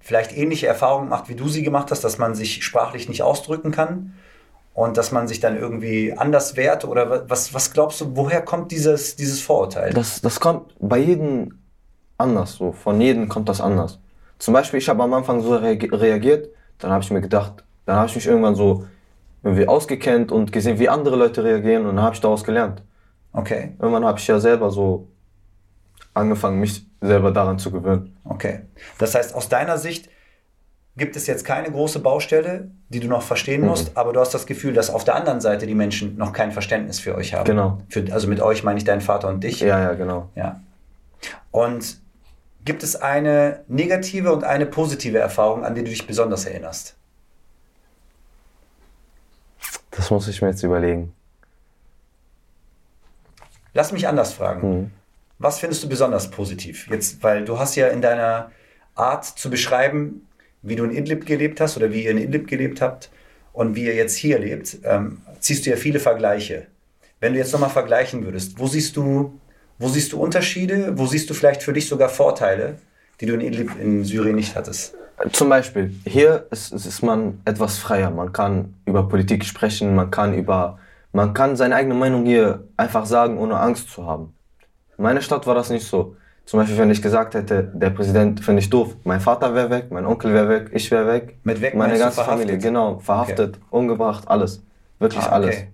[0.00, 3.72] vielleicht ähnliche Erfahrungen macht, wie du sie gemacht hast, dass man sich sprachlich nicht ausdrücken
[3.72, 4.14] kann
[4.74, 6.84] und dass man sich dann irgendwie anders wehrt?
[6.84, 9.92] Oder wa- was, was glaubst du, woher kommt dieses, dieses Vorurteil?
[9.92, 11.58] Das, das kommt bei jedem
[12.18, 12.72] anders, so.
[12.72, 13.98] Von jedem kommt das anders.
[14.38, 18.08] Zum Beispiel, ich habe am Anfang so reagiert, dann habe ich mir gedacht, dann habe
[18.08, 18.86] ich mich irgendwann so
[19.46, 22.82] irgendwie ausgekennt und gesehen, wie andere Leute reagieren und dann habe ich daraus gelernt.
[23.32, 25.08] Okay, Irgendwann habe ich ja selber so
[26.14, 28.16] angefangen, mich selber daran zu gewöhnen.
[28.24, 28.60] okay.
[28.98, 30.08] Das heißt, aus deiner Sicht
[30.96, 33.68] gibt es jetzt keine große Baustelle, die du noch verstehen Mhm.
[33.68, 36.52] musst, aber du hast das Gefühl, dass auf der anderen Seite die Menschen noch kein
[36.52, 37.44] Verständnis für euch haben.
[37.44, 37.78] Genau.
[37.90, 39.60] Für, also mit euch meine ich deinen Vater und dich.
[39.60, 40.30] Ja, ja, genau.
[40.34, 40.60] Ja.
[41.50, 41.98] Und
[42.64, 46.95] gibt es eine negative und eine positive Erfahrung, an die du dich besonders erinnerst?
[49.96, 51.12] Das muss ich mir jetzt überlegen.
[53.74, 54.68] Lass mich anders fragen.
[54.68, 54.90] Mhm.
[55.38, 56.88] Was findest du besonders positiv?
[56.90, 58.50] Jetzt, weil du hast ja in deiner
[58.94, 60.26] Art zu beschreiben,
[60.62, 63.10] wie du in Idlib gelebt hast oder wie ihr in Idlib gelebt habt
[63.52, 66.66] und wie ihr jetzt hier lebt, ähm, ziehst du ja viele Vergleiche.
[67.20, 69.38] Wenn du jetzt nochmal vergleichen würdest, wo siehst du,
[69.78, 70.98] wo siehst du Unterschiede?
[70.98, 72.78] Wo siehst du vielleicht für dich sogar Vorteile,
[73.20, 74.94] die du in Idlib in Syrien nicht hattest?
[75.32, 78.10] Zum Beispiel, hier ist, ist man etwas freier.
[78.10, 80.78] Man kann über Politik sprechen, man kann über,
[81.12, 84.34] man kann seine eigene Meinung hier einfach sagen, ohne Angst zu haben.
[84.98, 86.16] In meiner Stadt war das nicht so.
[86.44, 89.86] Zum Beispiel, wenn ich gesagt hätte, der Präsident finde ich doof, mein Vater wäre weg,
[89.90, 91.38] mein Onkel wäre weg, ich wäre weg.
[91.42, 92.22] Mit weg meine ganze?
[92.22, 94.62] Familie, genau, verhaftet, umgebracht, alles.
[94.98, 95.56] Wirklich Ah, alles.
[95.56, 95.68] okay.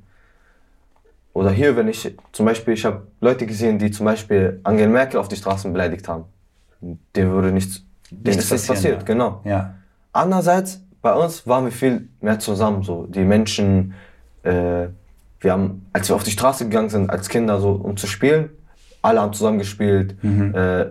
[1.34, 5.18] Oder hier, wenn ich, zum Beispiel, ich habe Leute gesehen, die zum Beispiel Angela Merkel
[5.20, 6.24] auf die Straßen beleidigt haben.
[6.80, 7.84] Dem würde nichts,
[8.24, 9.04] Nichts ist das passiert, ja.
[9.04, 9.40] genau.
[9.44, 9.74] Ja.
[10.12, 12.82] Andererseits, bei uns waren wir viel mehr zusammen.
[12.82, 13.06] So.
[13.06, 13.94] Die Menschen,
[14.42, 14.86] äh,
[15.40, 18.50] wir haben, als wir auf die Straße gegangen sind, als Kinder, so, um zu spielen,
[19.00, 20.14] alle haben zusammen gespielt.
[20.22, 20.86] Äh,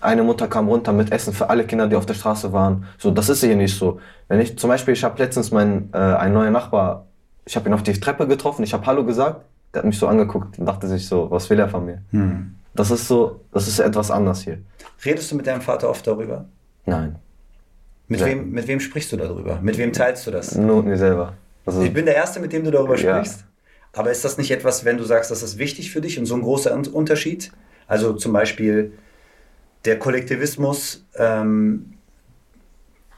[0.00, 2.86] eine Mutter kam runter mit Essen für alle Kinder, die auf der Straße waren.
[2.98, 4.00] So, das ist hier nicht so.
[4.28, 7.06] Wenn ich, zum Beispiel, ich habe letztens meinen, äh, einen neuen Nachbar,
[7.44, 9.42] ich habe ihn auf die Treppe getroffen, ich habe Hallo gesagt,
[9.74, 11.98] der hat mich so angeguckt und dachte sich so, was will er von mir?
[12.10, 12.54] Hm.
[12.74, 14.58] Das ist so, das ist etwas anders hier.
[15.04, 16.46] Redest du mit deinem Vater oft darüber?
[16.86, 17.16] Nein,
[18.08, 18.26] Mit, Ja.
[18.26, 19.60] wem, mit wem sprichst du darüber?
[19.60, 20.54] Mit wem teilst du das?
[20.56, 21.34] nur mit mir selber.
[21.64, 23.22] Also, Ich bin der Erste, mit dem du darüber Ja.
[23.24, 23.44] sprichst.
[23.92, 26.34] Aber ist das nicht etwas, wenn du sagst, das ist wichtig für dich und so
[26.34, 27.52] ein großer Un- Unterschied?
[27.86, 28.92] Also zum Beispiel
[29.84, 31.94] der Kollektivismus, ähm,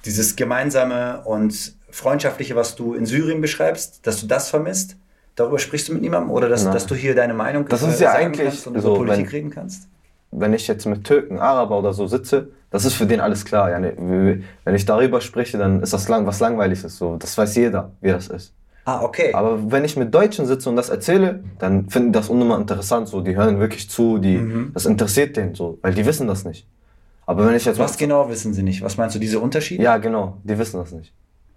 [0.05, 4.97] dieses gemeinsame und freundschaftliche, was du in Syrien beschreibst, dass du das vermisst,
[5.35, 6.31] Darüber sprichst du mit niemandem?
[6.31, 8.97] Oder dass, dass du hier deine Meinung Das ist ja eigentlich kannst und so, über
[8.99, 9.89] Politik wenn- reden kannst?
[10.35, 13.71] wenn ich jetzt mit Türken, Araber oder so sitze, das ist für den alles klar.
[13.71, 16.97] Ja, ne, wenn ich darüber spreche, dann ist das lang, was langweiliges.
[16.97, 18.55] So, das weiß jeder, wie das ist.
[18.87, 19.33] Ah, okay.
[19.35, 23.09] Aber wenn ich mit Deutschen sitze und das erzähle, dann finden die das unnormal interessant.
[23.09, 24.71] So, die hören wirklich zu, die, Mhm.
[24.73, 26.67] das interessiert denen so, weil die wissen das nicht.
[27.27, 28.83] Aber wenn ich jetzt Was genau wissen sie nicht?
[28.83, 29.83] Was meinst du, diese Unterschiede?
[29.85, 31.13] Ja, genau, die wissen das nicht.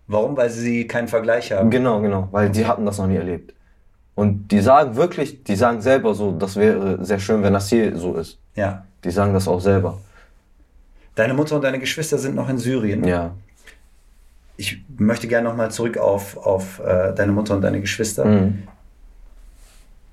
[0.07, 0.35] Warum?
[0.37, 1.71] Weil sie keinen Vergleich haben.
[1.71, 3.54] Genau, genau, weil die hatten das noch nie erlebt.
[4.15, 7.95] Und die sagen wirklich, die sagen selber so, das wäre sehr schön, wenn das hier
[7.97, 8.39] so ist.
[8.55, 8.85] Ja.
[9.03, 9.99] Die sagen das auch selber.
[11.15, 13.03] Deine Mutter und deine Geschwister sind noch in Syrien.
[13.03, 13.35] Ja.
[14.57, 18.23] Ich möchte gerne nochmal zurück auf, auf äh, deine Mutter und deine Geschwister.
[18.23, 18.63] Mhm.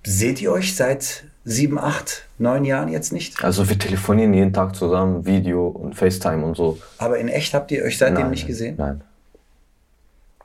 [0.05, 3.43] Seht ihr euch seit sieben, acht, neun Jahren jetzt nicht?
[3.45, 6.79] Also wir telefonieren jeden Tag zusammen, Video und FaceTime und so.
[6.99, 8.75] Aber in echt habt ihr euch seitdem Nein, nicht gesehen?
[8.79, 9.03] Nein.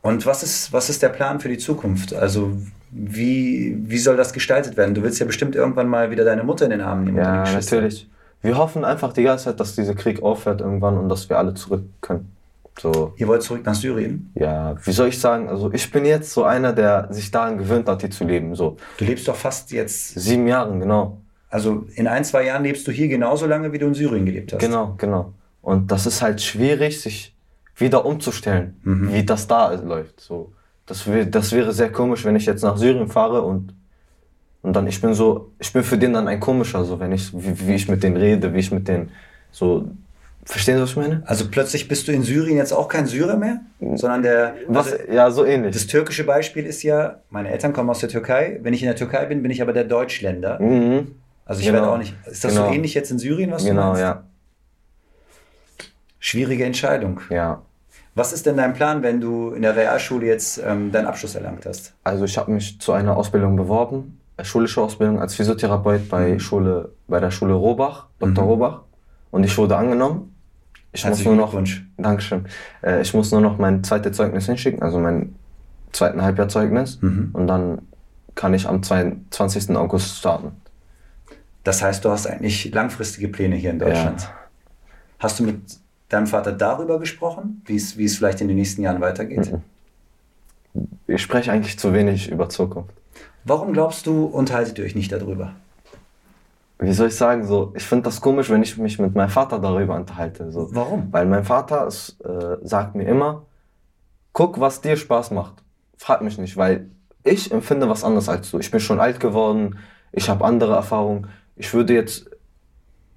[0.02, 2.14] Und was ist, was ist der Plan für die Zukunft?
[2.14, 2.56] Also
[2.92, 4.96] wie, wie soll das gestaltet werden?
[4.96, 7.18] Du willst ja bestimmt irgendwann mal wieder deine Mutter in den Arm nehmen.
[7.18, 8.08] Ja, natürlich.
[8.42, 11.54] Wir hoffen einfach die ganze Zeit, dass dieser Krieg aufhört irgendwann und dass wir alle
[11.54, 12.32] zurück können.
[12.80, 14.32] So, Ihr wollt zurück nach Syrien?
[14.36, 15.50] ja, wie soll ich sagen?
[15.50, 18.54] Also ich bin jetzt so einer, der sich daran gewöhnt hat, hier zu leben.
[18.54, 21.18] So Du lebst doch fast jetzt, sieben Jahren, genau.
[21.50, 24.54] also in ein, zwei Jahren lebst du hier genauso lange, wie du in Syrien gelebt
[24.54, 24.60] hast.
[24.60, 25.34] Genau, genau.
[25.64, 27.34] Und das ist halt schwierig, sich
[27.76, 29.12] wieder umzustellen, Mhm.
[29.12, 30.22] wie das da läuft.
[30.22, 30.52] So,
[30.88, 33.74] das, das wäre sehr komisch, wenn ich jetzt nach Syrien fahre und,
[34.64, 37.32] und dann, ich bin so, ich bin für den dann ein komischer, so, wenn ich,
[37.34, 39.12] wie, wie ich mit denen rede, wie ich mit denen
[39.52, 39.88] so,
[40.46, 41.24] verstehen Sie, was ich meine?
[41.26, 43.60] Also plötzlich bist du in Syrien jetzt auch kein Syrer mehr,
[43.96, 44.56] sondern der.
[44.68, 45.74] Was, also ja, so ähnlich.
[45.74, 48.60] das türkische Beispiel ist ja, meine Eltern kommen aus der Türkei.
[48.64, 50.60] Wenn ich in der Türkei bin, bin ich aber der Deutschländer.
[50.62, 51.16] mhm.
[51.46, 51.80] Also ich Genau.
[51.80, 52.14] werde auch nicht.
[52.30, 52.68] Ist das Genau.
[52.68, 54.02] so ähnlich jetzt in Syrien, was du Genau, meinst?
[54.02, 54.24] ja.
[56.20, 57.22] Schwierige Entscheidung.
[57.30, 57.62] Ja.
[58.18, 61.68] Was ist denn dein Plan, wenn du in der Realschule jetzt ähm, deinen Abschluss erlangt
[61.68, 61.94] hast?
[62.04, 66.40] Also ich habe mich zu einer Ausbildung beworben, äh, schulische Ausbildung als Physiotherapeut bei Mhm.
[66.40, 68.44] Schule, bei der Schule Robach, Dr.
[68.44, 68.50] Mhm.
[68.50, 68.82] Robach.
[69.30, 70.34] Und ich wurde angenommen.
[70.94, 71.54] Ich muss nur noch.
[71.98, 72.48] Dankeschön.
[72.82, 75.36] Äh, ich muss nur noch mein zweites Zeugnis hinschicken, also mein
[75.92, 77.00] zweiten Halbjahrzeugnis.
[77.04, 77.30] Mhm.
[77.34, 77.84] Und dann
[78.34, 79.76] kann ich am 22.
[79.78, 80.54] August starten.
[81.64, 84.28] Das heißt, du hast eigentlich langfristige Pläne hier in Deutschland.
[85.20, 85.60] Hast du mit
[86.10, 89.52] deinem Vater darüber gesprochen, wie es, wie es vielleicht in den nächsten Jahren weitergeht?
[89.52, 90.88] Mhm.
[91.08, 92.94] Ich spreche eigentlich zu wenig über Zukunft.
[93.44, 95.54] Warum glaubst du, unterhaltet ihr euch nicht darüber?
[96.80, 99.58] Wie soll ich sagen, so, ich finde das komisch, wenn ich mich mit meinem Vater
[99.58, 100.52] darüber unterhalte.
[100.52, 100.68] So.
[100.76, 101.12] Warum?
[101.12, 103.46] Weil mein Vater ist, äh, sagt mir immer,
[104.34, 105.56] guck, was dir Spaß macht.
[105.98, 106.92] Frag mich nicht, weil
[107.24, 108.60] ich empfinde was anderes als du.
[108.60, 109.80] Ich bin schon alt geworden,
[110.12, 111.28] ich habe andere Erfahrungen.
[111.56, 112.30] Ich würde jetzt,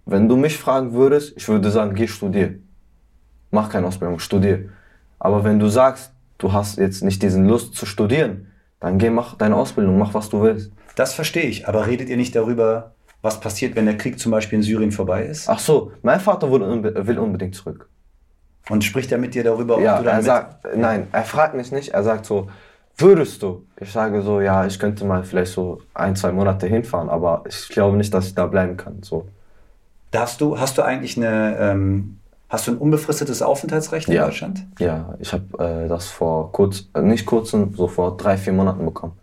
[0.07, 2.55] wenn du mich fragen würdest, ich würde sagen, geh studier.
[3.51, 4.69] Mach keine Ausbildung, studier.
[5.19, 8.47] Aber wenn du sagst, du hast jetzt nicht diesen Lust zu studieren,
[8.79, 10.73] dann geh, mach deine Ausbildung, mach was du willst.
[10.97, 14.59] Das verstehe ich, aber redet ihr nicht darüber, was passiert, wenn der Krieg zum Beispiel
[14.59, 15.49] in Syrien vorbei ist?
[15.49, 17.89] Ach so, mein Vater will, unbe- will unbedingt zurück.
[18.69, 21.55] Und spricht er mit dir darüber, ob Ja, du dann er sagt, nein, er fragt
[21.55, 22.49] mich nicht, er sagt so,
[22.97, 23.67] würdest du?
[23.81, 27.69] Ich sage so, ja, ich könnte mal vielleicht so ein, zwei Monate hinfahren, aber ich
[27.69, 29.03] glaube nicht, dass ich da bleiben kann.
[29.03, 29.27] So.
[30.13, 32.20] Darfst du, hast du eigentlich eine, ähm,
[32.51, 34.27] hast du ein unbefristetes Aufenthaltsrecht in Ja.
[34.27, 34.67] Deutschland?
[34.79, 38.85] Ja, ich habe äh, das vor kurz, äh, nicht kurzem, so vor drei, vier Monaten
[38.85, 39.15] bekommen.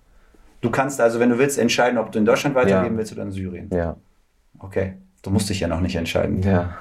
[0.62, 2.98] Du kannst also, wenn du willst, entscheiden, ob du in Deutschland weiterleben Ja.
[2.98, 3.70] willst oder in Syrien.
[3.72, 3.96] Ja,
[4.60, 4.94] Okay.
[5.22, 6.42] Du musst dich ja noch nicht entscheiden.
[6.42, 6.76] ja,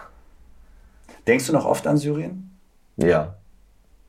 [1.26, 2.50] Denkst du noch oft an Syrien?
[2.96, 3.34] ja.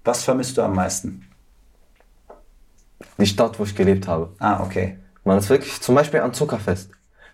[0.05, 1.25] Was vermisst du am meisten?
[3.17, 4.29] Die Stadt, wo ich gelebt habe.
[4.39, 4.97] Ah, okay.
[5.25, 6.91] Man ist wirklich, zum Beispiel an Zuckerfest.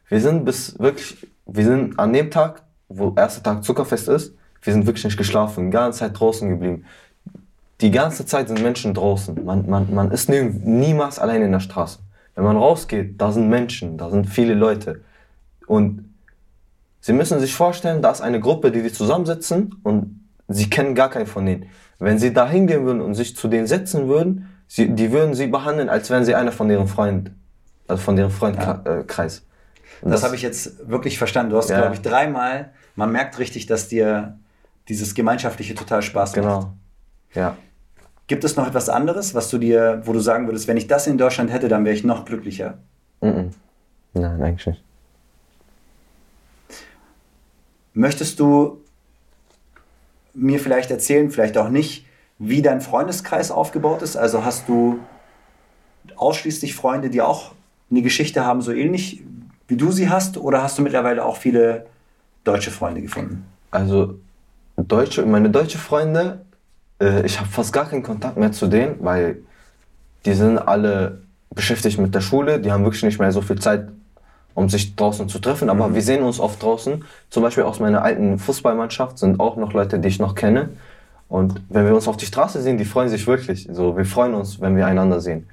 [0.10, 4.73] Wir sind bis wirklich, wir sind an dem Tag, wo erster Tag Zuckerfest ist, wir
[4.73, 6.86] sind wirklich nicht geschlafen, die ganze Zeit draußen geblieben.
[7.82, 9.43] Die ganze Zeit sind Menschen draußen.
[9.43, 11.99] Man, man, man ist nie, niemals allein in der Straße.
[12.36, 15.02] Wenn man rausgeht, da sind Menschen, da sind viele Leute.
[15.67, 16.10] Und
[17.02, 21.10] Sie müssen sich vorstellen, da ist eine Gruppe, die, die zusammensitzen und Sie kennen gar
[21.10, 21.65] keinen von denen.
[21.99, 25.47] Wenn Sie da hingehen würden und sich zu denen setzen würden, sie, die würden Sie
[25.47, 27.32] behandeln, als wären Sie einer von deren Freund,
[27.88, 29.45] also von deren Freundkreis.
[30.02, 31.52] Und Das, habe ich jetzt wirklich verstanden.
[31.52, 31.80] Du hast, Ja.
[31.80, 34.38] glaube ich, dreimal, man merkt richtig, dass dir
[34.89, 36.43] dieses Gemeinschaftliche total Spaß macht.
[36.43, 36.74] Genau.
[37.34, 37.58] Ja.
[38.28, 41.08] Gibt es noch etwas anderes, was du dir, wo du sagen würdest, wenn ich das
[41.08, 42.78] in Deutschland hätte, dann wäre ich noch glücklicher?
[43.22, 43.52] Mhm.
[44.13, 44.84] Nein, eigentlich nicht.
[47.93, 48.82] Möchtest du
[50.34, 52.06] mir vielleicht erzählen, vielleicht auch nicht,
[52.39, 54.15] wie dein Freundeskreis aufgebaut ist?
[54.15, 55.00] Also hast du
[56.15, 57.54] ausschließlich Freunde, die auch
[57.91, 59.24] eine Geschichte haben, so ähnlich
[59.67, 60.38] wie du sie hast?
[60.38, 61.86] Oder hast du mittlerweile auch viele
[62.43, 63.46] deutsche Freunde gefunden?
[63.72, 64.19] Also
[64.88, 66.41] deutsche, meine deutsche Freunde,
[67.00, 69.38] äh, ich habe fast gar keinen Kontakt mehr zu denen, weil
[70.26, 71.22] die sind alle
[71.54, 73.89] beschäftigt mit der Schule, die haben wirklich nicht mehr so viel Zeit,
[74.56, 77.04] um sich draußen zu treffen, aber wir sehen uns oft draußen.
[77.30, 80.69] Zum Beispiel aus meiner alten Fußballmannschaft sind auch noch Leute, die ich noch kenne.
[81.28, 83.67] Und wenn wir uns auf die Straße sehen, die freuen sich wirklich.
[83.72, 85.48] So, wir freuen uns, wenn wir einander sehen.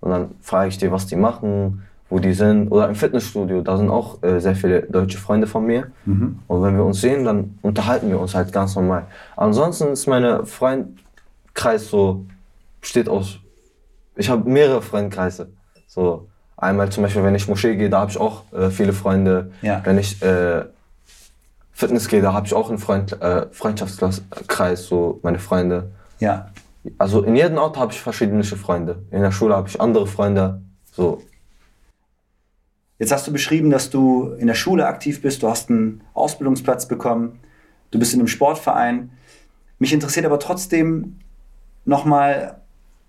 [0.00, 2.70] Und dann frage ich die, was die machen, wo die sind.
[2.70, 5.90] Oder im Fitnessstudio, da sind auch äh, sehr viele deutsche Freunde von mir.
[6.48, 9.06] Und wenn wir uns sehen, dann unterhalten wir uns halt ganz normal.
[9.36, 12.26] Ansonsten ist meine Freundkreis so,
[12.80, 13.38] besteht aus,
[14.16, 15.48] ich habe mehrere Freundkreise.
[15.86, 19.52] So, einmal zum Beispiel, wenn ich Moschee gehe, da habe ich auch äh, viele Freunde.
[19.62, 19.80] Ja.
[19.84, 20.64] Wenn ich äh,
[21.72, 25.90] Fitness gehe, da habe ich auch einen Freund, äh, Freundschaftskreis, so meine Freunde.
[26.18, 26.50] Ja.
[26.98, 29.02] Also in jedem Ort habe ich verschiedene Freunde.
[29.10, 30.60] In der Schule habe ich andere Freunde.
[30.92, 31.22] So,
[33.00, 36.86] Jetzt hast du beschrieben, dass du in der Schule aktiv bist, du hast einen Ausbildungsplatz
[36.86, 37.40] bekommen,
[37.90, 39.10] du bist in einem Sportverein.
[39.78, 41.16] Mich interessiert aber trotzdem
[41.86, 42.60] nochmal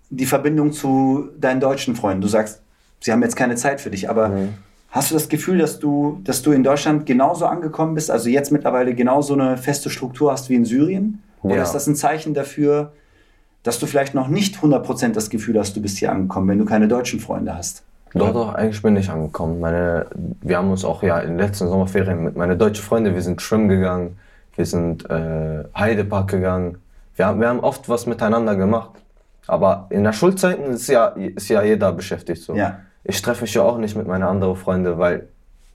[0.08, 2.22] die Verbindung zu deinen deutschen Freunden.
[2.22, 2.62] Du sagst,
[3.00, 4.54] sie haben jetzt keine Zeit für dich, aber Mhm.
[4.88, 8.50] hast du das Gefühl, dass du, dass du in Deutschland genauso angekommen bist, also jetzt
[8.50, 11.22] mittlerweile genauso eine feste Struktur hast wie in Syrien?
[11.42, 11.62] Oder Ja.
[11.64, 12.92] ist das ein Zeichen dafür,
[13.62, 16.64] dass du vielleicht noch nicht 100% das Gefühl hast, du bist hier angekommen, wenn du
[16.64, 17.82] keine deutschen Freunde hast?
[18.14, 19.60] Doch, doch, eigentlich bin ich angekommen.
[19.60, 20.06] Meine,
[20.42, 23.40] wir haben uns auch ja in den letzten Sommerferien mit meinen deutschen Freunden, wir sind
[23.40, 24.18] schwimmen gegangen,
[24.54, 26.78] wir sind äh, Heidepark gegangen.
[27.16, 28.90] Wir haben, wir haben oft was miteinander gemacht.
[29.46, 32.42] Aber in der Schulzeiten ist ja, ist ja jeder beschäftigt.
[32.42, 32.54] So.
[32.54, 32.80] Ja.
[33.04, 35.28] Ich treffe mich ja auch nicht mit meinen anderen Freunden, weil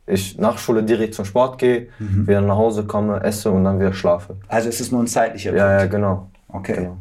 [0.06, 3.92] ich nach Schule direkt zum Sport gehe, wieder nach Hause komme, esse und dann wieder
[3.94, 4.38] schlafe.
[4.48, 5.92] Also es ist nur ein zeitlicher Ja, ja, Punkt.
[5.92, 6.28] genau.
[6.48, 6.76] Okay.
[6.76, 6.98] genau.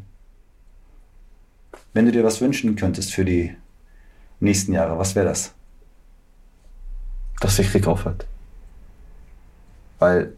[1.95, 3.55] Wenn du dir was wünschen könntest für die
[4.41, 5.53] nächsten Jahre, was wäre das?
[7.41, 8.27] dass der Krieg aufhört.
[9.99, 10.33] Weil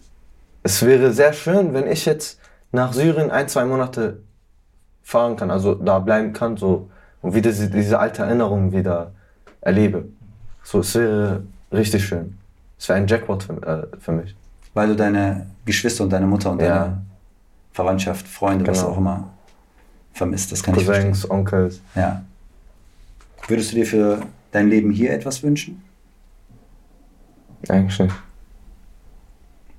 [0.65, 2.41] es wäre sehr schön, wenn ich jetzt
[2.73, 4.21] nach Syrien ein, zwei Monate
[5.05, 6.91] fahren kann, also da bleiben kann, so
[7.23, 9.13] und wieder diese, diese alte Erinnerung wieder
[9.61, 10.07] erlebe.
[10.65, 12.37] So, es wäre richtig schön.
[12.79, 14.35] Es wäre ein Jackpot für, äh, für mich.
[14.75, 16.79] Weil du deine Geschwister und deine Mutter und Ja.
[16.81, 17.03] deine
[17.73, 18.91] Verwandtschaft, Freunde, was Genau.
[18.93, 19.29] auch immer
[20.13, 20.53] vermisst.
[20.53, 21.31] Das kann ich Cousins, verstehen.
[21.31, 21.81] Onkels.
[21.95, 22.23] Ja.
[23.49, 25.83] Würdest du dir für dein Leben hier etwas wünschen?
[27.69, 28.15] Eigentlich nicht.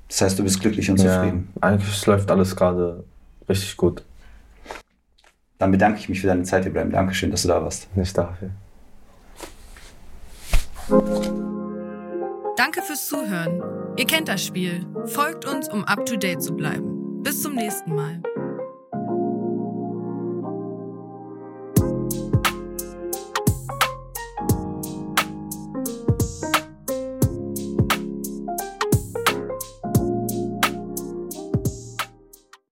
[0.09, 1.49] Das heißt, du bist glücklich und Ja, zufrieden.
[1.61, 3.03] eigentlich läuft alles gerade
[3.47, 4.03] richtig gut.
[5.59, 6.91] Dann bedanke ich mich für deine Zeit, Ibrahim.
[6.91, 7.95] Dankeschön, dass du da warst.
[7.95, 8.49] Nicht dafür.
[12.57, 13.61] Danke fürs Zuhören.
[13.97, 14.85] Ihr kennt das Spiel.
[15.05, 17.21] Folgt uns, um up to date zu bleiben.
[17.23, 18.21] Bis zum nächsten Mal.